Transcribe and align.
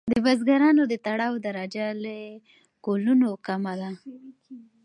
د 0.11 0.13
بزګرانو 0.25 0.83
د 0.91 0.93
تړاو 1.05 1.35
درجه 1.45 1.85
له 2.03 2.15
کولونو 2.85 3.29
کمه 3.45 3.73
وه. 3.79 3.91